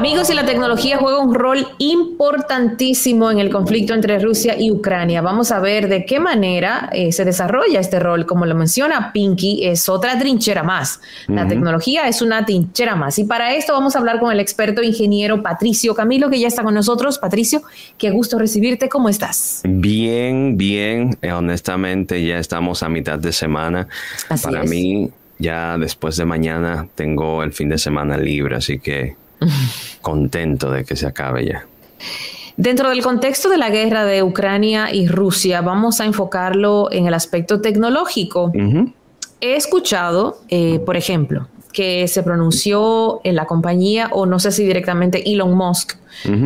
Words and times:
Amigos, 0.00 0.30
y 0.30 0.34
la 0.34 0.46
tecnología 0.46 0.96
juega 0.96 1.18
un 1.18 1.34
rol 1.34 1.68
importantísimo 1.76 3.30
en 3.30 3.38
el 3.38 3.50
conflicto 3.50 3.92
entre 3.92 4.18
Rusia 4.18 4.58
y 4.58 4.70
Ucrania. 4.70 5.20
Vamos 5.20 5.52
a 5.52 5.60
ver 5.60 5.90
de 5.90 6.06
qué 6.06 6.18
manera 6.18 6.88
eh, 6.90 7.12
se 7.12 7.26
desarrolla 7.26 7.80
este 7.80 8.00
rol. 8.00 8.24
Como 8.24 8.46
lo 8.46 8.54
menciona 8.54 9.12
Pinky, 9.12 9.66
es 9.66 9.90
otra 9.90 10.18
trinchera 10.18 10.62
más. 10.62 11.02
La 11.26 11.46
tecnología 11.46 12.08
es 12.08 12.22
una 12.22 12.46
trinchera 12.46 12.96
más. 12.96 13.18
Y 13.18 13.24
para 13.24 13.52
esto 13.54 13.74
vamos 13.74 13.94
a 13.94 13.98
hablar 13.98 14.20
con 14.20 14.32
el 14.32 14.40
experto 14.40 14.82
ingeniero 14.82 15.42
Patricio 15.42 15.94
Camilo, 15.94 16.30
que 16.30 16.40
ya 16.40 16.48
está 16.48 16.62
con 16.62 16.72
nosotros. 16.72 17.18
Patricio, 17.18 17.60
qué 17.98 18.08
gusto 18.08 18.38
recibirte. 18.38 18.88
¿Cómo 18.88 19.10
estás? 19.10 19.60
Bien, 19.64 20.56
bien. 20.56 21.18
Eh, 21.20 21.30
honestamente, 21.30 22.24
ya 22.24 22.38
estamos 22.38 22.82
a 22.82 22.88
mitad 22.88 23.18
de 23.18 23.32
semana. 23.32 23.86
Así 24.30 24.44
para 24.46 24.62
es. 24.62 24.70
mí, 24.70 25.10
ya 25.38 25.76
después 25.76 26.16
de 26.16 26.24
mañana 26.24 26.88
tengo 26.94 27.42
el 27.42 27.52
fin 27.52 27.68
de 27.68 27.76
semana 27.76 28.16
libre, 28.16 28.56
así 28.56 28.78
que 28.78 29.19
contento 30.02 30.70
de 30.70 30.84
que 30.84 30.96
se 30.96 31.06
acabe 31.06 31.46
ya. 31.46 31.66
Dentro 32.56 32.90
del 32.90 33.02
contexto 33.02 33.48
de 33.48 33.56
la 33.56 33.70
guerra 33.70 34.04
de 34.04 34.22
Ucrania 34.22 34.92
y 34.92 35.08
Rusia, 35.08 35.62
vamos 35.62 36.00
a 36.00 36.04
enfocarlo 36.04 36.92
en 36.92 37.06
el 37.06 37.14
aspecto 37.14 37.60
tecnológico. 37.60 38.52
He 39.40 39.56
escuchado, 39.56 40.40
eh, 40.48 40.78
por 40.84 40.98
ejemplo, 40.98 41.48
que 41.72 42.06
se 42.08 42.22
pronunció 42.22 43.20
en 43.24 43.36
la 43.36 43.46
compañía, 43.46 44.10
o 44.12 44.26
no 44.26 44.38
sé 44.38 44.52
si 44.52 44.64
directamente 44.64 45.30
Elon 45.30 45.54
Musk, 45.54 45.96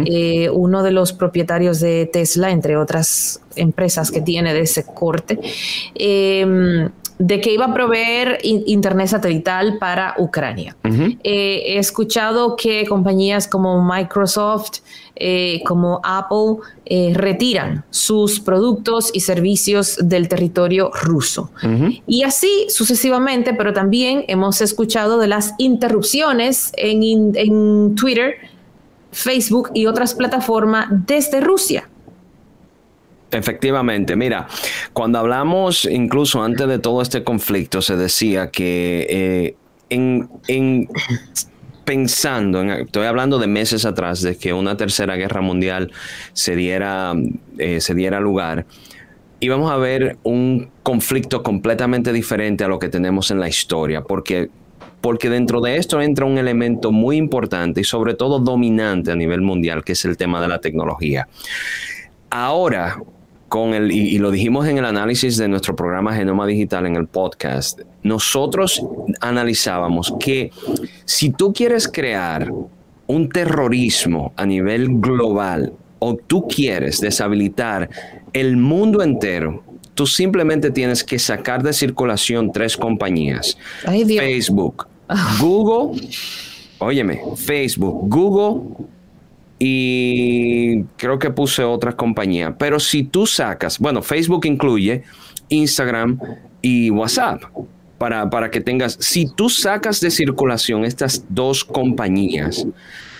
eh, 0.06 0.50
uno 0.50 0.84
de 0.84 0.92
los 0.92 1.12
propietarios 1.12 1.80
de 1.80 2.08
Tesla, 2.12 2.50
entre 2.50 2.76
otras 2.76 3.40
empresas 3.56 4.12
que 4.12 4.20
tiene 4.20 4.54
de 4.54 4.60
ese 4.60 4.84
corte, 4.84 5.40
eh, 5.96 6.88
de 7.18 7.40
que 7.40 7.52
iba 7.52 7.66
a 7.66 7.72
proveer 7.74 8.38
in- 8.42 8.64
internet 8.66 9.06
satelital 9.08 9.78
para 9.78 10.14
Ucrania. 10.18 10.76
Eh, 11.22 11.62
he 11.66 11.78
escuchado 11.78 12.56
que 12.56 12.84
compañías 12.86 13.46
como 13.46 13.82
Microsoft, 13.84 14.78
eh, 15.16 15.62
como 15.64 16.00
Apple, 16.02 16.56
eh, 16.86 17.12
retiran 17.14 17.84
sus 17.90 18.40
productos 18.40 19.10
y 19.14 19.20
servicios 19.20 19.96
del 20.02 20.26
territorio 20.28 20.90
ruso. 21.02 21.52
Y 22.06 22.24
así 22.24 22.66
sucesivamente, 22.68 23.54
pero 23.54 23.72
también 23.72 24.24
hemos 24.26 24.60
escuchado 24.60 25.18
de 25.18 25.28
las 25.28 25.52
interrupciones 25.58 26.72
en, 26.76 27.02
in- 27.04 27.32
en 27.36 27.94
Twitter, 27.94 28.34
Facebook 29.12 29.70
y 29.74 29.86
otras 29.86 30.14
plataformas 30.14 30.88
desde 30.90 31.40
Rusia. 31.40 31.88
Efectivamente, 33.34 34.14
mira, 34.16 34.46
cuando 34.92 35.18
hablamos, 35.18 35.84
incluso 35.86 36.42
antes 36.42 36.68
de 36.68 36.78
todo 36.78 37.02
este 37.02 37.24
conflicto, 37.24 37.82
se 37.82 37.96
decía 37.96 38.50
que 38.50 39.06
eh, 39.10 39.54
en, 39.90 40.28
en- 40.48 40.88
pensando, 41.84 42.60
en- 42.62 42.70
estoy 42.70 43.06
hablando 43.06 43.38
de 43.38 43.46
meses 43.48 43.84
atrás, 43.84 44.22
de 44.22 44.36
que 44.38 44.52
una 44.52 44.76
tercera 44.76 45.16
guerra 45.16 45.40
mundial 45.40 45.90
se 46.32 46.54
diera, 46.56 47.12
eh, 47.58 47.80
se 47.80 47.94
diera 47.94 48.20
lugar, 48.20 48.66
íbamos 49.40 49.70
a 49.70 49.76
ver 49.76 50.16
un 50.22 50.70
conflicto 50.82 51.42
completamente 51.42 52.12
diferente 52.12 52.64
a 52.64 52.68
lo 52.68 52.78
que 52.78 52.88
tenemos 52.88 53.30
en 53.32 53.40
la 53.40 53.48
historia, 53.48 54.02
porque, 54.02 54.48
porque 55.00 55.28
dentro 55.28 55.60
de 55.60 55.76
esto 55.76 56.00
entra 56.00 56.24
un 56.24 56.38
elemento 56.38 56.92
muy 56.92 57.16
importante 57.16 57.80
y 57.80 57.84
sobre 57.84 58.14
todo 58.14 58.38
dominante 58.38 59.10
a 59.10 59.16
nivel 59.16 59.42
mundial, 59.42 59.82
que 59.84 59.92
es 59.92 60.04
el 60.04 60.16
tema 60.16 60.40
de 60.40 60.48
la 60.48 60.60
tecnología. 60.60 61.26
Ahora, 62.30 62.96
con 63.54 63.72
el, 63.72 63.92
y, 63.92 64.08
y 64.08 64.18
lo 64.18 64.32
dijimos 64.32 64.66
en 64.66 64.78
el 64.78 64.84
análisis 64.84 65.36
de 65.36 65.46
nuestro 65.46 65.76
programa 65.76 66.12
Genoma 66.12 66.44
Digital 66.44 66.86
en 66.86 66.96
el 66.96 67.06
podcast, 67.06 67.82
nosotros 68.02 68.84
analizábamos 69.20 70.12
que 70.18 70.50
si 71.04 71.30
tú 71.30 71.52
quieres 71.52 71.86
crear 71.86 72.50
un 73.06 73.28
terrorismo 73.28 74.32
a 74.36 74.44
nivel 74.44 74.98
global 74.98 75.72
o 76.00 76.16
tú 76.16 76.48
quieres 76.48 77.00
deshabilitar 77.00 77.88
el 78.32 78.56
mundo 78.56 79.04
entero, 79.04 79.62
tú 79.94 80.04
simplemente 80.08 80.72
tienes 80.72 81.04
que 81.04 81.20
sacar 81.20 81.62
de 81.62 81.72
circulación 81.72 82.50
tres 82.50 82.76
compañías. 82.76 83.56
Ay. 83.86 84.04
Facebook, 84.04 84.88
Google, 85.38 86.00
óyeme, 86.80 87.20
Facebook, 87.36 88.08
Google 88.08 88.84
y 89.58 90.82
creo 90.96 91.18
que 91.18 91.30
puse 91.30 91.62
otras 91.64 91.94
compañías. 91.94 92.54
Pero 92.58 92.80
si 92.80 93.04
tú 93.04 93.26
sacas, 93.26 93.78
bueno, 93.78 94.02
Facebook 94.02 94.46
incluye 94.46 95.04
Instagram 95.48 96.18
y 96.60 96.90
WhatsApp. 96.90 97.42
Para, 97.98 98.28
para 98.28 98.50
que 98.50 98.60
tengas, 98.60 98.96
si 99.00 99.32
tú 99.32 99.48
sacas 99.48 100.00
de 100.00 100.10
circulación 100.10 100.84
estas 100.84 101.24
dos 101.28 101.64
compañías, 101.64 102.66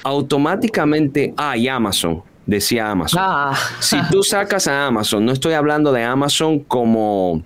automáticamente 0.03 1.33
hay 1.37 1.69
Amazon, 1.69 2.23
decía 2.45 2.91
Amazon. 2.91 3.21
Ah. 3.23 3.57
Si 3.79 3.97
tú 4.11 4.23
sacas 4.25 4.67
a 4.67 4.87
Amazon, 4.87 5.25
no 5.25 5.33
estoy 5.33 5.55
hablando 5.55 5.93
de 5.93 6.03
Amazon 6.03 6.59
como 6.59 7.43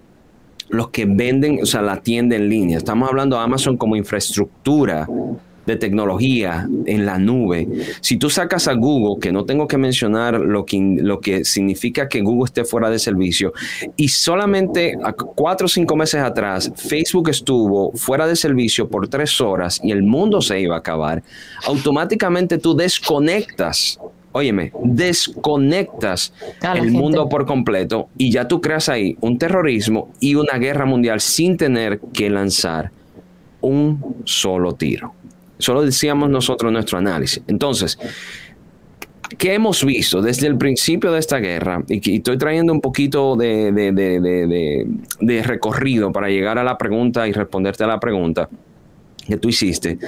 los 0.71 0.89
que 0.89 1.05
venden, 1.05 1.61
o 1.63 1.67
sea, 1.67 1.83
la 1.83 2.01
tienda 2.01 2.35
en 2.35 2.49
línea. 2.49 2.79
Estamos 2.79 3.09
hablando 3.09 3.37
de 3.37 3.43
Amazon 3.43 3.77
como 3.77 3.95
infraestructura 3.95 5.07
de 5.69 5.77
tecnología 5.77 6.67
en 6.87 7.05
la 7.05 7.19
nube. 7.19 7.69
Si 8.01 8.17
tú 8.17 8.31
sacas 8.31 8.67
a 8.69 8.73
Google, 8.73 9.21
que 9.21 9.33
no 9.33 9.45
tengo 9.45 9.69
que 9.69 9.77
mencionar 9.77 10.41
lo 10.41 10.65
que, 10.65 10.97
lo 10.99 11.21
que 11.21 11.45
significa 11.45 12.09
que 12.09 12.23
Google 12.23 12.47
esté 12.47 12.65
fuera 12.65 12.89
de 12.89 12.99
servicio, 12.99 13.53
y 13.95 14.09
solamente 14.09 14.97
a 15.05 15.13
cuatro 15.13 15.67
o 15.67 15.69
cinco 15.69 15.95
meses 15.95 16.23
atrás 16.23 16.73
Facebook 16.75 17.29
estuvo 17.29 17.93
fuera 17.93 18.27
de 18.27 18.35
servicio 18.35 18.89
por 18.89 19.09
tres 19.09 19.41
horas 19.43 19.79
y 19.85 19.91
el 19.93 20.03
mundo 20.03 20.41
se 20.41 20.59
iba 20.59 20.75
a 20.75 20.79
acabar, 20.79 21.23
automáticamente 21.67 22.57
tú 22.57 22.75
desconectas. 22.75 24.01
Óyeme, 24.33 24.73
desconectas 24.85 26.33
el 26.75 26.93
mundo 26.93 27.29
por 27.29 27.45
completo 27.45 28.09
y 28.17 28.31
ya 28.31 28.49
tú 28.49 28.61
creas 28.61 28.89
ahí 28.89 29.17
un 29.21 29.37
terrorismo 29.37 30.13
y 30.21 30.35
una 30.35 30.59
guerra 30.59 30.87
mundial 30.87 31.21
sin 31.21 31.57
tener 31.57 32.01
que 32.13 32.31
lanzar 32.31 32.91
un 33.61 34.23
solo 34.25 34.73
tiro. 34.75 35.15
Solo 35.59 35.83
decíamos 35.83 36.31
nosotros 36.31 36.73
nuestro 36.73 36.99
análisis. 36.99 37.43
Entonces, 37.49 37.99
¿qué 39.37 39.55
hemos 39.55 39.85
visto 39.85 40.23
desde 40.23 40.47
el 40.47 40.57
principio 40.57 41.13
de 41.13 41.19
esta 41.19 41.39
guerra? 41.39 41.83
Y, 41.89 42.11
y 42.13 42.17
estoy 42.17 42.39
trayendo 42.39 42.73
un 42.73 42.81
poquito 42.81 43.37
de- 43.37 43.73
de- 43.73 43.93
de- 43.93 44.87
de 45.21 45.43
recorrido 45.43 46.13
para 46.13 46.29
llegar 46.29 46.59
a 46.59 46.65
la 46.65 46.79
pregunta 46.79 47.27
y 47.29 47.33
responderte 47.33 47.85
a 47.85 47.87
la 47.89 48.01
pregunta 48.01 48.49
que 49.27 49.37
tú 49.37 49.49
hiciste. 49.49 49.99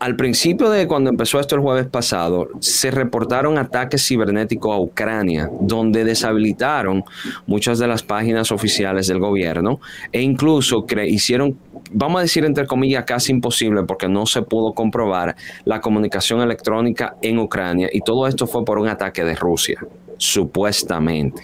Al 0.00 0.14
principio 0.14 0.70
de 0.70 0.86
cuando 0.86 1.10
empezó 1.10 1.40
esto 1.40 1.56
el 1.56 1.60
jueves 1.60 1.86
pasado, 1.86 2.48
se 2.60 2.92
reportaron 2.92 3.58
ataques 3.58 4.06
cibernéticos 4.06 4.72
a 4.72 4.78
Ucrania, 4.78 5.50
donde 5.60 6.04
deshabilitaron 6.04 7.02
muchas 7.46 7.80
de 7.80 7.88
las 7.88 8.04
páginas 8.04 8.52
oficiales 8.52 9.08
del 9.08 9.18
gobierno 9.18 9.80
e 10.12 10.22
incluso 10.22 10.86
hicieron, 11.04 11.58
vamos 11.90 12.20
a 12.20 12.22
decir 12.22 12.44
entre 12.44 12.66
comillas, 12.66 13.04
casi 13.04 13.32
imposible 13.32 13.82
porque 13.82 14.08
no 14.08 14.24
se 14.26 14.42
pudo 14.42 14.72
comprobar 14.72 15.34
la 15.64 15.80
comunicación 15.80 16.42
electrónica 16.42 17.16
en 17.20 17.40
Ucrania 17.40 17.88
y 17.92 18.00
todo 18.00 18.28
esto 18.28 18.46
fue 18.46 18.64
por 18.64 18.78
un 18.78 18.86
ataque 18.86 19.24
de 19.24 19.34
Rusia, 19.34 19.80
supuestamente. 20.16 21.42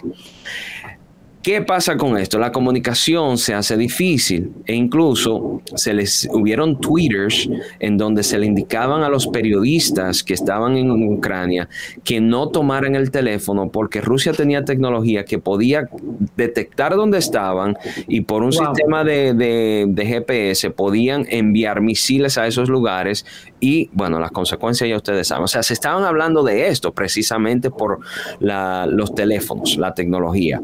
¿Qué 1.44 1.60
pasa 1.60 1.98
con 1.98 2.16
esto? 2.16 2.38
La 2.38 2.50
comunicación 2.52 3.36
se 3.36 3.52
hace 3.52 3.76
difícil 3.76 4.50
e 4.64 4.74
incluso 4.74 5.60
se 5.74 5.92
les 5.92 6.26
hubieron 6.32 6.80
twitters 6.80 7.50
en 7.80 7.98
donde 7.98 8.22
se 8.22 8.38
le 8.38 8.46
indicaban 8.46 9.02
a 9.02 9.10
los 9.10 9.26
periodistas 9.26 10.22
que 10.24 10.32
estaban 10.32 10.78
en 10.78 10.90
Ucrania 10.90 11.68
que 12.02 12.18
no 12.18 12.48
tomaran 12.48 12.94
el 12.94 13.10
teléfono 13.10 13.68
porque 13.70 14.00
Rusia 14.00 14.32
tenía 14.32 14.64
tecnología 14.64 15.26
que 15.26 15.38
podía 15.38 15.86
detectar 16.34 16.96
dónde 16.96 17.18
estaban 17.18 17.76
y 18.08 18.22
por 18.22 18.42
un 18.42 18.48
Wow. 18.50 18.66
sistema 18.74 19.04
de, 19.04 19.34
de- 19.34 19.84
de 19.86 20.06
GPS 20.06 20.70
podían 20.70 21.26
enviar 21.28 21.82
misiles 21.82 22.38
a 22.38 22.46
esos 22.46 22.70
lugares 22.70 23.26
y 23.60 23.90
bueno, 23.92 24.18
las 24.18 24.30
consecuencias 24.30 24.88
ya 24.88 24.96
ustedes 24.96 25.28
saben. 25.28 25.44
O 25.44 25.48
sea, 25.48 25.62
se 25.62 25.74
estaban 25.74 26.04
hablando 26.04 26.42
de 26.42 26.68
esto 26.68 26.92
precisamente 26.94 27.70
por 27.70 27.98
la- 28.40 28.86
los 28.86 29.14
teléfonos, 29.14 29.76
la 29.76 29.92
tecnología. 29.92 30.62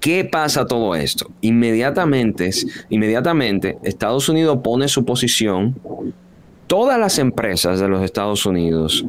¿Qué 0.00 0.24
pasa 0.24 0.66
todo 0.66 0.94
esto? 0.94 1.30
Inmediatamente, 1.42 2.50
inmediatamente 2.88 3.78
Estados 3.82 4.28
Unidos 4.28 4.58
pone 4.64 4.88
su 4.88 5.04
posición. 5.04 5.78
Todas 6.66 6.98
las 6.98 7.18
empresas 7.18 7.80
de 7.80 7.88
los 7.88 8.02
Estados 8.02 8.46
Unidos 8.46 9.04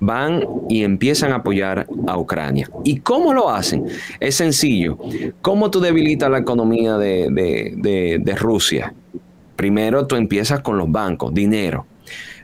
van 0.00 0.44
y 0.68 0.84
empiezan 0.84 1.32
a 1.32 1.36
apoyar 1.36 1.86
a 2.06 2.18
Ucrania. 2.18 2.68
¿Y 2.84 3.00
cómo 3.00 3.32
lo 3.32 3.50
hacen? 3.50 3.86
Es 4.20 4.34
sencillo. 4.36 4.98
¿Cómo 5.40 5.70
tú 5.70 5.80
debilitas 5.80 6.30
la 6.30 6.38
economía 6.38 6.98
de, 6.98 8.20
de 8.20 8.34
Rusia? 8.36 8.94
Primero 9.56 10.06
tú 10.06 10.14
empiezas 10.16 10.60
con 10.60 10.76
los 10.76 10.90
bancos, 10.90 11.32
dinero. 11.32 11.86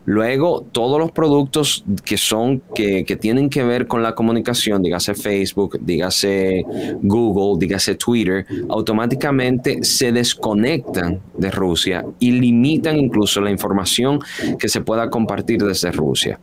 Luego, 0.06 0.66
todos 0.70 0.98
los 0.98 1.12
productos 1.12 1.84
que 2.04 2.18
son, 2.18 2.62
que, 2.74 3.04
tienen 3.20 3.48
que 3.48 3.64
ver 3.64 3.86
con 3.86 4.02
la 4.02 4.14
comunicación, 4.14 4.82
dígase 4.82 5.14
Facebook, 5.14 5.78
dígase 5.80 6.64
Google, 7.02 7.58
dígase 7.58 7.94
Twitter, 7.94 8.44
automáticamente 8.68 9.82
se 9.82 10.12
desconectan 10.12 11.20
de 11.38 11.50
Rusia 11.50 12.04
y 12.18 12.32
limitan 12.32 12.98
incluso 12.98 13.40
la 13.40 13.50
información 13.50 14.20
que 14.58 14.68
se 14.68 14.82
pueda 14.82 15.08
compartir 15.08 15.62
desde 15.62 15.90
Rusia. 15.90 16.38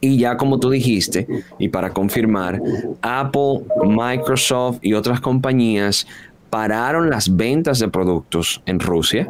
Y 0.00 0.18
ya 0.18 0.36
como 0.36 0.60
tú 0.60 0.68
dijiste, 0.70 1.26
y 1.58 1.68
para 1.68 1.90
confirmar, 1.94 2.60
Apple, 3.00 3.62
Microsoft 3.86 4.78
y 4.82 4.92
otras 4.92 5.20
compañías 5.20 6.06
pararon 6.50 7.08
las 7.08 7.34
ventas 7.34 7.78
de 7.78 7.88
productos 7.88 8.62
en 8.66 8.78
Rusia 8.78 9.26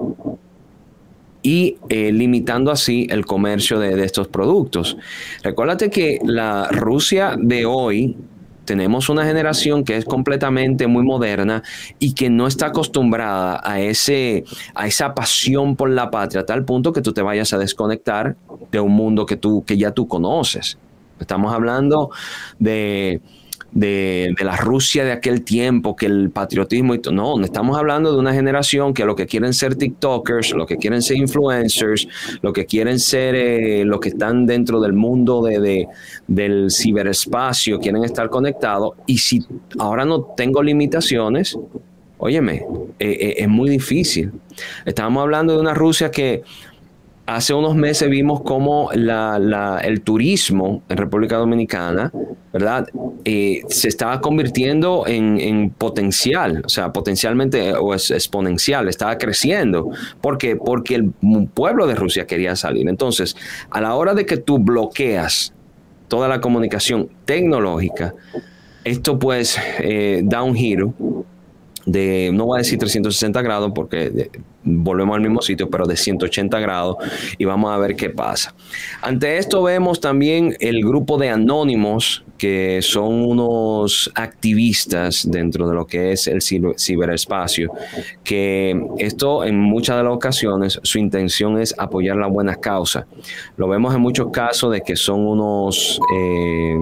y 1.42 1.76
eh, 1.88 2.12
limitando 2.12 2.70
así 2.70 3.06
el 3.10 3.24
comercio 3.24 3.78
de, 3.78 4.04
estos 4.04 4.28
productos. 4.28 4.96
Recuérdate 5.42 5.90
que 5.90 6.18
la 6.24 6.68
Rusia 6.70 7.36
de 7.38 7.66
hoy 7.66 8.16
tenemos 8.64 9.08
una 9.08 9.24
generación 9.24 9.82
que 9.82 9.96
es 9.96 10.04
completamente 10.04 10.86
muy 10.86 11.02
moderna 11.02 11.62
y 11.98 12.12
que 12.12 12.28
no 12.28 12.46
está 12.46 12.66
acostumbrada 12.66 13.60
a, 13.64 13.80
ese, 13.80 14.44
a 14.74 14.86
esa 14.86 15.14
pasión 15.14 15.74
por 15.74 15.88
la 15.88 16.10
patria, 16.10 16.42
a 16.42 16.46
tal 16.46 16.64
punto 16.64 16.92
que 16.92 17.00
tú 17.00 17.14
te 17.14 17.22
vayas 17.22 17.52
a 17.54 17.58
desconectar 17.58 18.36
de 18.70 18.80
un 18.80 18.92
mundo 18.92 19.24
que, 19.24 19.36
tú, 19.36 19.64
que 19.64 19.78
ya 19.78 19.92
tú 19.92 20.06
conoces. 20.06 20.76
Estamos 21.18 21.52
hablando 21.54 22.10
de 22.58 23.22
de, 23.72 24.34
la 24.40 24.56
Rusia 24.56 25.04
de 25.04 25.12
aquel 25.12 25.42
tiempo, 25.42 25.96
que 25.96 26.06
el 26.06 26.30
patriotismo 26.30 26.94
y 26.94 26.98
todo. 26.98 27.14
No, 27.14 27.44
estamos 27.44 27.76
hablando 27.78 28.12
de 28.12 28.18
una 28.18 28.32
generación 28.32 28.94
que 28.94 29.04
lo 29.04 29.14
que 29.14 29.26
quieren 29.26 29.52
ser 29.52 29.76
TikTokers, 29.76 30.52
lo 30.52 30.66
que 30.66 30.76
quieren 30.76 31.02
ser 31.02 31.16
influencers, 31.16 32.08
lo 32.42 32.52
que 32.52 32.66
quieren 32.66 32.98
ser 32.98 33.34
eh, 33.34 33.84
los 33.84 34.00
que 34.00 34.10
están 34.10 34.46
dentro 34.46 34.80
del 34.80 34.92
mundo 34.92 35.42
de, 35.42 35.86
del 36.26 36.70
ciberespacio, 36.70 37.78
quieren 37.78 38.04
estar 38.04 38.28
conectados. 38.30 38.92
Y 39.06 39.18
si 39.18 39.44
ahora 39.78 40.04
no 40.04 40.22
tengo 40.22 40.62
limitaciones, 40.62 41.58
óyeme, 42.18 42.64
eh, 42.98 43.16
eh, 43.20 43.34
es 43.38 43.48
muy 43.48 43.70
difícil. 43.70 44.32
Estamos 44.84 45.22
hablando 45.22 45.54
de 45.54 45.60
una 45.60 45.74
Rusia 45.74 46.10
que 46.10 46.42
hace 47.28 47.52
unos 47.52 47.76
meses 47.76 48.08
vimos 48.08 48.40
cómo 48.40 48.90
el 48.90 50.00
turismo 50.02 50.82
en 50.88 50.96
República 50.96 51.36
Dominicana, 51.36 52.10
¿verdad? 52.54 52.88
Eh, 53.26 53.60
se 53.68 53.88
estaba 53.88 54.22
convirtiendo 54.22 55.04
en, 55.06 55.70
potencial, 55.76 56.62
o 56.64 56.68
sea, 56.70 56.90
potencialmente 56.90 57.74
o 57.74 57.92
es 57.92 58.10
exponencial, 58.10 58.88
estaba 58.88 59.18
creciendo. 59.18 59.90
¿Por 60.22 60.38
qué? 60.38 60.56
Porque 60.56 60.94
el 60.94 61.12
pueblo 61.52 61.86
de 61.86 61.94
Rusia 61.94 62.26
quería 62.26 62.56
salir. 62.56 62.88
Entonces, 62.88 63.36
a 63.70 63.82
la 63.82 63.94
hora 63.94 64.14
de 64.14 64.24
que 64.24 64.38
tú 64.38 64.58
bloqueas 64.58 65.52
toda 66.08 66.28
la 66.28 66.40
comunicación 66.40 67.10
tecnológica, 67.26 68.14
esto 68.84 69.18
pues 69.18 69.58
eh, 69.80 70.22
da 70.24 70.42
un 70.42 70.54
giro 70.54 70.94
de, 71.88 72.30
no 72.32 72.46
voy 72.46 72.58
a 72.58 72.58
decir 72.58 72.78
360 72.78 73.40
grados 73.42 73.72
porque 73.74 74.30
volvemos 74.62 75.16
al 75.16 75.22
mismo 75.22 75.40
sitio, 75.40 75.70
pero 75.70 75.86
de 75.86 75.96
180 75.96 76.60
grados 76.60 76.96
y 77.38 77.44
vamos 77.44 77.72
a 77.72 77.78
ver 77.78 77.96
qué 77.96 78.10
pasa. 78.10 78.54
Ante 79.00 79.38
esto 79.38 79.62
vemos 79.62 80.00
también 80.00 80.54
el 80.60 80.84
grupo 80.84 81.16
de 81.16 81.30
anónimos 81.30 82.24
que 82.36 82.80
son 82.82 83.24
unos 83.24 84.12
activistas 84.14 85.28
dentro 85.28 85.68
de 85.68 85.74
lo 85.74 85.86
que 85.86 86.12
es 86.12 86.28
el 86.28 86.40
ciberespacio, 86.42 87.72
que 88.22 88.80
esto 88.98 89.44
en 89.44 89.58
muchas 89.58 89.96
de 89.96 90.04
las 90.04 90.12
ocasiones 90.12 90.78
su 90.82 90.98
intención 90.98 91.58
es 91.58 91.74
apoyar 91.78 92.16
la 92.16 92.28
buena 92.28 92.56
causa. 92.56 93.06
Lo 93.56 93.66
vemos 93.66 93.94
en 93.94 94.00
muchos 94.00 94.30
casos 94.30 94.72
de 94.72 94.82
que 94.82 94.94
son 94.94 95.26
unos... 95.26 96.00
Eh, 96.14 96.76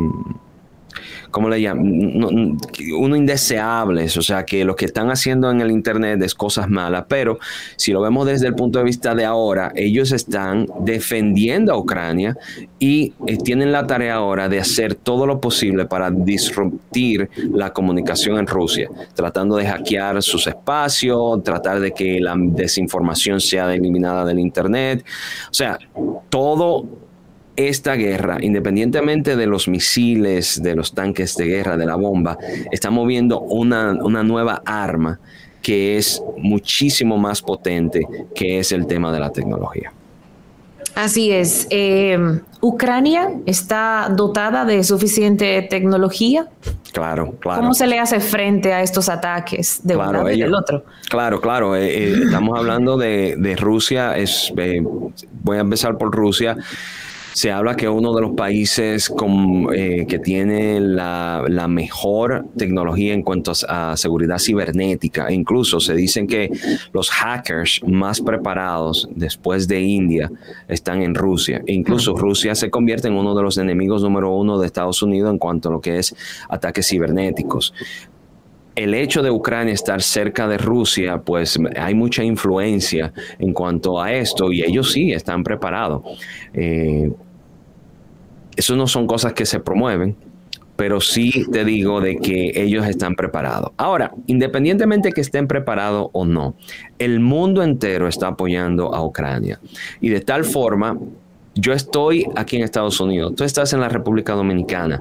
¿cómo 1.31 1.49
le 1.49 1.61
llaman? 1.61 2.57
uno 2.97 3.17
indeseables, 3.17 4.17
o 4.17 4.23
sea, 4.23 4.45
que 4.45 4.65
lo 4.65 4.77
que 4.77 4.87
están 4.87 5.11
haciendo 5.11 5.51
en 5.51 5.61
el 5.61 5.71
Internet 5.71 6.23
es 6.23 6.35
cosas 6.35 6.69
malas, 6.69 7.05
pero 7.09 7.39
si 7.77 7.93
lo 7.93 8.01
vemos 8.01 8.27
desde 8.27 8.47
el 8.47 8.55
punto 8.55 8.79
de 8.79 8.85
vista 8.85 9.15
de 9.15 9.25
ahora, 9.25 9.73
ellos 9.75 10.13
están 10.13 10.67
defendiendo 10.81 11.73
a 11.73 11.79
Ucrania 11.79 12.37
y 12.79 13.13
eh, 13.27 13.37
tienen 13.39 13.73
la 13.73 13.87
tarea 13.87 14.15
ahora 14.15 14.49
de 14.49 14.61
hacer 14.61 14.95
todo 14.95 15.27
lo 15.27 15.41
posible 15.41 15.87
para 15.87 16.11
disruptir 16.11 17.29
la 17.53 17.73
comunicación 17.73 18.39
en 18.39 18.47
Rusia, 18.47 18.89
tratando 19.15 19.57
de 19.57 19.67
hackear 19.67 20.23
sus 20.23 20.47
espacios, 20.47 21.43
tratar 21.43 21.81
de 21.81 21.93
que 21.93 22.21
la 22.21 22.35
desinformación 22.37 23.41
sea 23.41 23.73
eliminada 23.75 24.25
del 24.25 24.39
Internet, 24.39 25.05
o 25.51 25.55
sea, 25.55 25.79
todo 26.29 26.85
esta 27.57 27.95
guerra, 27.95 28.39
independientemente 28.41 29.35
de 29.35 29.47
los 29.47 29.67
misiles, 29.67 30.63
de 30.63 30.75
los 30.75 30.93
tanques 30.93 31.37
de 31.37 31.47
guerra, 31.47 31.77
de 31.77 31.87
la 31.87 31.97
bomba, 31.97 32.39
está 32.71 32.91
moviendo 32.91 33.41
una, 33.41 33.95
nueva 33.95 34.63
arma 34.65 35.19
que 35.63 35.97
es 35.97 36.23
muchísimo 36.37 37.19
más 37.19 37.43
potente, 37.43 38.07
que 38.35 38.61
es 38.61 38.71
el 38.73 38.87
tema 38.87 39.11
de 39.13 39.21
la 39.21 39.31
tecnología. 39.31 39.93
Así 40.95 41.31
es. 41.31 41.67
Eh, 41.71 42.19
¿Ucrania 42.61 43.31
está 43.45 44.09
dotada 44.11 44.65
de 44.65 44.83
suficiente 44.83 45.61
tecnología? 45.63 46.49
Claro, 46.93 47.35
claro. 47.39 47.61
¿Cómo 47.61 47.75
se 47.75 47.87
le 47.87 47.99
hace 47.99 48.21
frente 48.21 48.73
a 48.73 48.81
estos 48.81 49.11
ataques 49.11 49.81
de 49.83 49.97
un 49.97 50.13
lado 50.13 50.31
y 50.31 50.41
del 50.41 50.55
otro? 50.55 50.85
Claro, 51.11 51.41
claro. 51.41 51.77
Eh, 51.77 51.87
eh, 51.87 52.21
estamos 52.25 52.59
hablando 52.59 52.97
de, 52.97 53.35
de 53.37 53.57
Rusia. 53.57 54.17
Es, 54.17 54.53
voy 55.43 55.59
a 55.59 55.61
empezar 55.61 55.99
por 55.99 56.15
Rusia 56.15 56.57
se 57.37 57.53
habla 57.53 57.77
que 57.77 57.87
uno 57.87 58.15
de 58.15 58.23
los 58.23 58.31
países 58.31 59.13
eh, 59.75 60.07
que 60.09 60.19
tiene 60.19 60.81
la, 60.81 61.67
mejor 61.69 62.47
tecnología 62.57 63.13
en 63.13 63.23
cuanto 63.23 63.53
a, 63.69 63.95
seguridad 63.99 64.39
cibernética. 64.39 65.27
E 65.29 65.35
incluso 65.35 65.79
se 65.79 65.95
dicen 65.95 66.27
que 66.27 66.51
los 66.95 67.11
hackers 67.11 67.83
más 67.87 68.23
preparados 68.23 69.07
después 69.15 69.69
de 69.69 69.83
India 69.83 70.33
están 70.67 71.03
en 71.03 71.15
Rusia. 71.15 71.61
E 71.67 71.75
incluso 71.75 72.17
Rusia 72.17 72.55
se 72.55 72.71
convierte 72.71 73.09
en 73.09 73.15
uno 73.15 73.35
de 73.35 73.43
los 73.43 73.59
enemigos 73.59 74.03
número 74.03 74.35
uno 74.35 74.59
de 74.59 74.65
Estados 74.65 75.03
Unidos 75.03 75.31
en 75.31 75.37
cuanto 75.37 75.69
a 75.69 75.73
lo 75.73 75.83
que 75.83 75.99
es 75.99 76.17
ataques 76.49 76.89
cibernéticos 76.89 77.75
el 78.77 78.93
hecho 78.93 79.23
de 79.23 79.31
Ucrania 79.31 79.73
estar 79.73 80.03
cerca 80.03 80.47
de 80.47 80.59
Rusia, 80.59 81.23
pues 81.23 81.59
hay 81.77 81.95
mucha 81.95 82.23
influencia 82.23 83.11
en 83.39 83.55
cuanto 83.55 84.01
a 84.01 84.13
esto 84.13 84.53
y 84.53 84.63
ellos 84.63 84.93
sí 84.93 85.13
están 85.13 85.43
preparados. 85.43 86.03
Eh, 86.53 87.11
eso 88.57 88.77
no 88.77 88.87
son 88.87 89.07
cosas 89.07 89.33
que 89.33 89.47
se 89.47 89.61
promueven, 89.61 90.17
pero 90.77 91.01
sí 91.01 91.47
te 91.51 91.65
digo 91.65 92.01
de 92.01 92.17
que 92.19 92.53
ellos 92.55 92.87
están 92.87 93.15
preparados. 93.15 93.73
Ahora, 93.77 94.13
independientemente 94.27 95.13
que 95.13 95.23
estén 95.23 95.49
preparados 95.49 96.09
o 96.13 96.25
no, 96.25 96.55
el 96.99 97.21
mundo 97.21 97.63
entero 97.63 98.09
está 98.09 98.29
apoyando 98.29 98.95
a 98.95 99.05
Ucrania. 99.05 99.59
Y 100.01 100.11
de 100.11 100.21
tal 100.21 100.45
forma, 100.45 100.99
yo 101.55 101.73
estoy 101.73 102.27
aquí 102.37 102.57
en 102.57 102.63
Estados 102.63 103.01
Unidos, 103.01 103.35
tú 103.35 103.45
estás 103.45 103.73
en 103.73 103.81
la 103.81 103.89
República 103.89 104.35
Dominicana. 104.35 105.01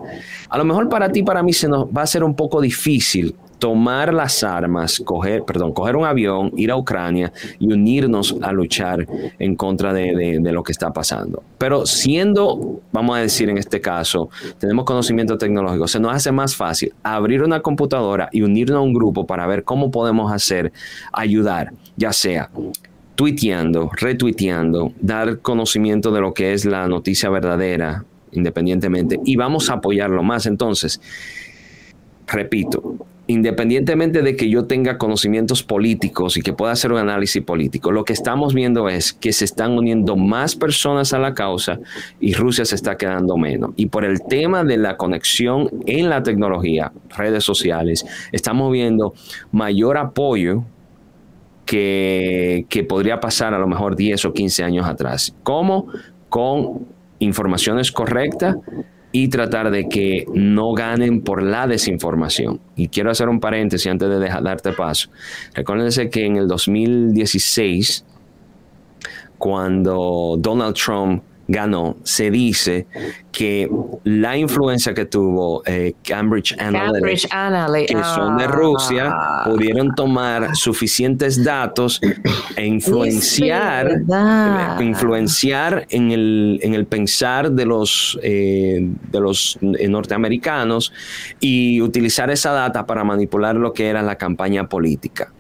A 0.50 0.58
lo 0.58 0.64
mejor 0.64 0.88
para 0.88 1.12
ti, 1.12 1.24
para 1.24 1.44
mí, 1.44 1.52
se 1.52 1.68
nos 1.68 1.86
va 1.88 2.04
a 2.04 2.08
ser 2.08 2.24
un 2.24 2.36
poco 2.36 2.62
difícil 2.62 3.36
tomar 3.60 4.14
las 4.14 4.44
armas, 4.44 5.02
coger, 5.04 5.44
perdón, 5.44 5.74
coger 5.74 5.96
un 5.96 6.06
avión, 6.06 6.52
ir 6.56 6.72
a 6.72 6.78
Ucrania 6.78 7.32
y 7.60 7.72
unirnos 7.72 8.36
a 8.42 8.52
luchar 8.52 9.08
en 9.40 9.56
contra 9.56 9.94
de, 9.94 10.40
lo 10.40 10.64
que 10.64 10.72
está 10.72 10.92
pasando. 10.94 11.44
Pero 11.58 11.86
siendo, 11.86 12.82
vamos 12.92 13.18
a 13.18 13.22
decir 13.22 13.50
en 13.50 13.58
este 13.58 13.82
caso, 13.82 14.30
tenemos 14.60 14.86
conocimiento 14.86 15.38
tecnológico, 15.38 15.88
se 15.88 16.00
nos 16.00 16.14
hace 16.14 16.32
más 16.32 16.56
fácil 16.56 16.94
abrir 17.04 17.44
una 17.44 17.62
computadora 17.62 18.30
y 18.32 18.42
unirnos 18.42 18.78
a 18.78 18.82
un 18.82 18.94
grupo 18.94 19.26
para 19.26 19.48
ver 19.48 19.64
cómo 19.64 19.92
podemos 19.92 20.32
hacer, 20.32 20.72
ayudar, 21.12 21.72
ya 21.98 22.14
sea 22.14 22.50
tuiteando, 23.16 23.90
retuiteando, 23.96 24.92
dar 25.00 25.40
conocimiento 25.40 26.12
de 26.12 26.22
lo 26.22 26.34
que 26.34 26.54
es 26.54 26.66
la 26.66 26.88
noticia 26.88 27.30
verdadera, 27.30 28.04
independientemente, 28.34 29.20
y 29.24 29.38
vamos 29.38 29.70
a 29.70 29.76
apoyarlo 29.76 30.22
más. 30.22 30.46
Entonces, 30.46 31.00
repito, 32.28 32.98
independientemente 33.28 34.22
de 34.22 34.36
que 34.36 34.50
yo 34.50 34.66
tenga 34.66 34.98
conocimientos 34.98 35.64
políticos 35.64 36.38
y 36.38 36.42
que 36.42 36.54
pueda 36.54 36.72
hacer 36.72 36.92
un 36.92 37.00
análisis 37.00 37.42
político, 37.44 37.92
lo 37.92 38.04
que 38.04 38.14
estamos 38.14 38.54
viendo 38.54 38.88
es 38.88 39.14
que 39.14 39.34
se 39.34 39.46
están 39.46 39.72
uniendo 39.78 40.16
más 40.16 40.56
personas 40.56 41.14
a 41.14 41.20
la 41.20 41.34
causa 41.34 41.80
y 42.20 42.34
Rusia 42.34 42.66
se 42.66 42.76
está 42.76 42.98
quedando 42.98 43.38
menos. 43.38 43.72
Y 43.76 43.88
por 43.88 44.06
el 44.06 44.22
tema 44.22 44.64
de 44.64 44.78
la 44.78 44.98
conexión 44.98 45.70
en 45.86 46.10
la 46.10 46.22
tecnología, 46.24 46.92
redes 47.18 47.44
sociales, 47.44 48.06
estamos 48.32 48.72
viendo 48.72 49.14
mayor 49.52 49.98
apoyo 49.98 50.64
que, 51.66 52.66
que 52.70 52.84
podría 52.84 53.20
pasar 53.20 53.56
a 53.56 53.60
lo 53.60 53.68
mejor 53.68 53.96
10 53.96 54.26
o 54.26 54.34
15 54.34 54.64
años 54.64 54.86
atrás. 54.86 55.36
¿Cómo? 55.42 55.88
Con 56.30 56.86
informaciones 57.20 57.92
correctas 57.92 58.56
y 59.18 59.30
tratar 59.30 59.72
de 59.72 59.88
que 59.88 60.26
no 60.34 60.74
ganen 60.74 61.22
por 61.22 61.42
la 61.42 61.68
desinformación. 61.68 62.60
Y 62.76 62.90
quiero 62.90 63.12
hacer 63.12 63.30
un 63.30 63.40
paréntesis 63.40 63.90
antes 63.90 64.10
de 64.10 64.20
dejar, 64.20 64.44
darte 64.44 64.74
paso. 64.74 65.08
Recuérdense 65.54 66.10
que 66.10 66.26
en 66.26 66.36
el 66.36 66.50
2016, 66.50 68.04
cuando 69.38 70.36
Donald 70.38 70.76
Trump 70.76 71.24
ganó, 71.48 71.98
se 72.04 72.32
dice 72.32 72.88
que 73.32 73.70
la 74.04 74.38
influencia 74.38 74.94
que 74.94 75.06
tuvo 75.06 75.62
eh, 75.66 75.94
Cambridge 76.04 76.56
Analytica, 76.58 77.00
que 77.88 78.04
son 78.04 78.38
de 78.38 78.48
Rusia, 78.48 79.12
Ah. 79.12 79.44
pudieron 79.46 79.94
tomar 79.94 80.56
suficientes 80.56 81.44
datos 81.44 82.00
e 82.56 82.66
influenciar, 82.66 84.02
influenciar 84.82 85.86
en 85.90 86.12
el, 86.12 86.60
en 86.64 86.74
el 86.74 86.86
pensar 86.86 87.52
de 87.52 87.66
los, 87.66 88.18
eh, 88.24 88.80
de 89.12 89.20
los 89.20 89.58
eh, 89.62 89.88
norteamericanos 89.88 90.92
y 91.40 91.82
utilizar 91.82 92.30
esa 92.32 92.52
data 92.52 92.86
para 92.86 93.04
manipular 93.04 93.56
lo 93.56 93.74
que 93.74 93.88
era 93.90 94.02
la 94.02 94.16
campaña 94.16 94.68
política. 94.68 95.32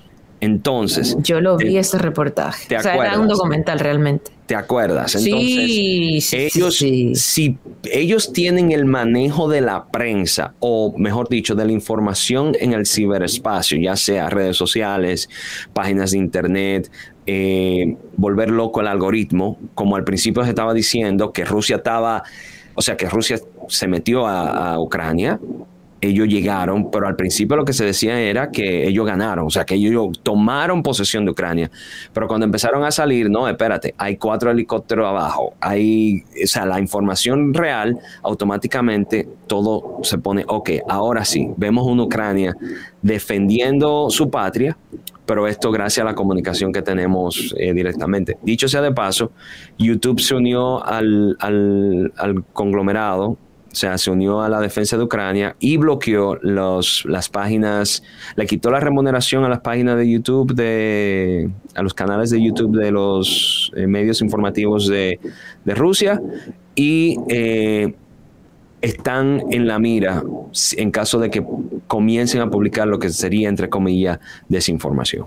Entonces, 0.45 1.17
Yo 1.21 1.41
lo 1.41 1.57
vi 1.57 1.73
te- 1.73 1.79
ese 1.79 1.97
reportaje. 1.97 2.67
¿te 2.67 2.77
O 2.77 2.81
sea, 2.81 2.93
era 2.93 3.03
un 3.03 3.09
acuerdas? 3.13 3.37
documental 3.37 3.79
realmente. 3.79 4.31
¿te 4.45 4.53
acuerdas? 4.55 5.15
Entonces, 5.15 5.47
sí, 5.49 6.21
sí, 6.21 6.21
sí, 6.21 6.37
ellos, 6.59 6.75
sí. 6.77 7.15
si 7.15 7.57
ellos 7.91 8.31
tienen 8.31 8.71
el 8.71 8.85
manejo 8.85 9.49
de 9.49 9.61
la 9.61 9.85
prensa, 9.87 10.53
o 10.59 10.93
mejor 10.97 11.29
dicho, 11.29 11.55
de 11.55 11.65
la 11.65 11.71
información 11.71 12.55
en 12.59 12.73
el 12.73 12.85
ciberespacio, 12.85 13.79
ya 13.79 13.95
sea 13.95 14.29
redes 14.29 14.55
sociales, 14.55 15.29
páginas 15.73 16.11
de 16.11 16.19
internet, 16.19 16.91
eh, 17.25 17.97
volver 18.17 18.51
loco 18.51 18.81
el 18.81 18.87
algoritmo, 18.87 19.57
como 19.73 19.95
al 19.95 20.03
principio 20.03 20.43
se 20.43 20.49
estaba 20.49 20.75
diciendo 20.75 21.31
que 21.33 21.43
Rusia 21.43 21.77
estaba, 21.77 22.21
o 22.75 22.83
sea, 22.83 22.95
que 22.97 23.09
Rusia 23.09 23.39
se 23.67 23.87
metió 23.87 24.27
a, 24.27 24.73
a 24.73 24.79
Ucrania. 24.79 25.39
Ellos 26.07 26.27
llegaron, 26.27 26.89
pero 26.91 27.07
al 27.07 27.15
principio 27.15 27.55
lo 27.57 27.65
que 27.65 27.73
se 27.73 27.85
decía 27.85 28.19
era 28.19 28.51
que 28.51 28.87
ellos 28.87 29.05
ganaron, 29.05 29.47
o 29.47 29.49
sea, 29.49 29.65
que 29.65 29.75
ellos 29.75 30.19
tomaron 30.23 30.83
posesión 30.83 31.25
de 31.25 31.31
Ucrania. 31.31 31.71
Pero 32.13 32.27
cuando 32.27 32.45
empezaron 32.45 32.83
a 32.83 32.91
salir, 32.91 33.29
no, 33.29 33.47
espérate, 33.47 33.93
hay 33.97 34.17
cuatro 34.17 34.51
helicópteros 34.51 35.07
abajo, 35.07 35.53
hay, 35.59 36.23
o 36.43 36.47
sea, 36.47 36.65
la 36.65 36.79
información 36.79 37.53
real, 37.53 37.97
automáticamente 38.23 39.27
todo 39.47 39.99
se 40.03 40.17
pone, 40.17 40.43
ok, 40.47 40.69
ahora 40.89 41.25
sí, 41.25 41.49
vemos 41.57 41.85
una 41.85 42.03
Ucrania 42.03 42.55
defendiendo 43.01 44.09
su 44.09 44.29
patria, 44.29 44.77
pero 45.25 45.47
esto 45.47 45.71
gracias 45.71 46.03
a 46.05 46.09
la 46.09 46.15
comunicación 46.15 46.71
que 46.71 46.81
tenemos 46.81 47.55
eh, 47.57 47.73
directamente. 47.73 48.37
Dicho 48.43 48.67
sea 48.67 48.81
de 48.81 48.91
paso, 48.91 49.31
YouTube 49.77 50.19
se 50.19 50.35
unió 50.35 50.83
al, 50.85 51.35
al- 51.39 52.11
al 52.17 52.43
conglomerado, 52.53 53.37
o 53.75 53.77
sea, 53.77 53.97
se 53.97 54.09
unió 54.09 54.41
a 54.41 54.47
la 54.47 54.61
defensa 54.61 54.95
de 54.95 55.03
Ucrania 55.03 55.57
y 55.59 55.75
bloqueó 55.75 56.35
los, 56.41 57.03
las 57.03 57.27
páginas, 57.27 58.03
le 58.37 58.45
quitó 58.45 58.71
la 58.71 58.79
remuneración 58.79 59.43
a 59.43 59.49
las 59.49 59.59
páginas 59.59 59.97
de 59.97 60.09
YouTube, 60.09 60.55
de, 60.55 61.49
a 61.73 61.83
los 61.83 61.93
canales 61.93 62.29
de 62.29 62.41
YouTube 62.41 62.77
de 62.77 62.91
los 62.91 63.73
eh, 63.75 63.85
medios 63.85 64.21
informativos 64.21 64.87
de, 64.87 65.19
de 65.65 65.75
Rusia 65.75 66.21
y 66.73 67.17
eh, 67.27 67.93
están 68.79 69.43
en 69.51 69.67
la 69.67 69.77
mira 69.77 70.23
en 70.77 70.89
caso 70.89 71.19
de 71.19 71.29
que 71.29 71.45
comiencen 71.87 72.39
a 72.39 72.49
publicar 72.49 72.87
lo 72.87 72.97
que 72.97 73.09
sería, 73.09 73.49
entre 73.49 73.67
comillas, 73.67 74.19
desinformación. 74.47 75.25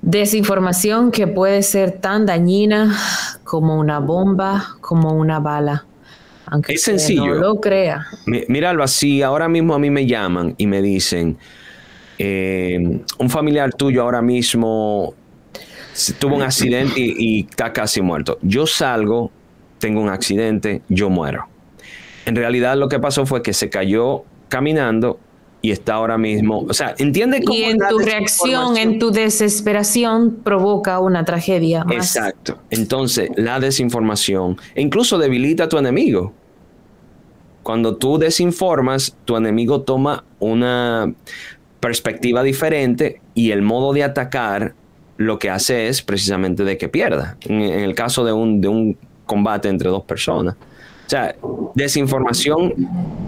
Desinformación 0.00 1.10
que 1.10 1.26
puede 1.26 1.62
ser 1.62 2.00
tan 2.00 2.24
dañina 2.24 2.96
como 3.44 3.78
una 3.78 3.98
bomba, 3.98 4.78
como 4.80 5.12
una 5.12 5.38
bala. 5.38 5.84
Aunque 6.46 6.74
Es 6.74 6.82
sencillo. 6.82 7.26
no 7.26 7.34
lo 7.34 7.60
crea. 7.60 8.06
Mi- 8.26 8.44
Míralo 8.48 8.82
así, 8.82 9.22
ahora 9.22 9.48
mismo 9.48 9.74
a 9.74 9.78
mí 9.78 9.90
me 9.90 10.06
llaman 10.06 10.54
y 10.58 10.66
me 10.66 10.82
dicen, 10.82 11.36
eh, 12.18 13.00
un 13.18 13.30
familiar 13.30 13.72
tuyo 13.72 14.02
ahora 14.02 14.22
mismo 14.22 15.14
tuvo 16.18 16.36
un 16.36 16.42
accidente 16.42 17.00
y, 17.00 17.14
y 17.18 17.40
está 17.48 17.72
casi 17.72 18.00
muerto. 18.02 18.38
Yo 18.42 18.66
salgo, 18.66 19.30
tengo 19.78 20.00
un 20.00 20.08
accidente, 20.08 20.82
yo 20.88 21.10
muero. 21.10 21.46
En 22.26 22.34
realidad 22.36 22.76
lo 22.76 22.88
que 22.88 22.98
pasó 22.98 23.26
fue 23.26 23.42
que 23.42 23.52
se 23.52 23.68
cayó 23.70 24.24
caminando 24.48 25.18
y 25.64 25.70
está 25.70 25.94
ahora 25.94 26.18
mismo, 26.18 26.66
o 26.68 26.74
sea, 26.74 26.94
entiende 26.98 27.42
cómo 27.42 27.58
Y 27.58 27.62
en 27.62 27.78
tu 27.78 27.98
reacción, 27.98 28.76
en 28.76 28.98
tu 28.98 29.10
desesperación, 29.10 30.40
provoca 30.44 31.00
una 31.00 31.24
tragedia 31.24 31.84
más. 31.84 32.14
Exacto. 32.14 32.58
Entonces, 32.68 33.30
la 33.36 33.58
desinformación 33.60 34.58
e 34.74 34.82
incluso 34.82 35.16
debilita 35.16 35.64
a 35.64 35.68
tu 35.70 35.78
enemigo. 35.78 36.34
Cuando 37.62 37.96
tú 37.96 38.18
desinformas, 38.18 39.16
tu 39.24 39.38
enemigo 39.38 39.80
toma 39.80 40.24
una 40.38 41.10
perspectiva 41.80 42.42
diferente 42.42 43.22
y 43.32 43.52
el 43.52 43.62
modo 43.62 43.94
de 43.94 44.04
atacar 44.04 44.74
lo 45.16 45.38
que 45.38 45.48
hace 45.48 45.88
es 45.88 46.02
precisamente 46.02 46.64
de 46.64 46.76
que 46.76 46.90
pierda. 46.90 47.38
En, 47.40 47.62
en 47.62 47.80
el 47.80 47.94
caso 47.94 48.22
de 48.22 48.34
un, 48.34 48.60
de 48.60 48.68
un 48.68 48.98
combate 49.24 49.70
entre 49.70 49.88
dos 49.88 50.04
personas. 50.04 50.56
O 51.06 51.08
sea, 51.08 51.34
desinformación 51.74 52.72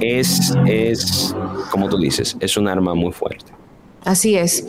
es, 0.00 0.54
es, 0.66 1.35
como 1.71 1.88
tú 1.88 1.99
dices, 1.99 2.37
es 2.40 2.56
un 2.56 2.68
arma 2.68 2.95
muy 2.95 3.12
fuerte. 3.12 3.52
Así 4.06 4.37
es. 4.37 4.64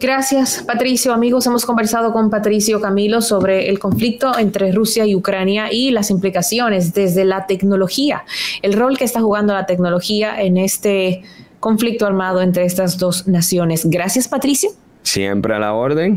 Gracias, 0.00 0.64
Patricio. 0.66 1.14
Amigos, 1.14 1.46
hemos 1.46 1.64
conversado 1.64 2.12
con 2.12 2.30
Patricio 2.30 2.80
Camilo 2.80 3.22
sobre 3.22 3.68
el 3.68 3.78
conflicto 3.78 4.36
entre 4.36 4.72
Rusia 4.72 5.06
y 5.06 5.14
Ucrania 5.14 5.72
y 5.72 5.92
las 5.92 6.10
implicaciones 6.10 6.92
desde 6.92 7.24
la 7.24 7.46
tecnología, 7.46 8.24
el 8.60 8.72
rol 8.72 8.98
que 8.98 9.04
está 9.04 9.20
jugando 9.20 9.54
la 9.54 9.66
tecnología 9.66 10.42
en 10.42 10.56
este 10.56 11.22
conflicto 11.60 12.06
armado 12.06 12.42
entre 12.42 12.64
estas 12.64 12.98
dos 12.98 13.28
naciones. 13.28 13.88
Gracias, 13.88 14.26
Patricio. 14.26 14.70
Siempre 15.04 15.54
a 15.54 15.60
la 15.60 15.74
orden. 15.74 16.16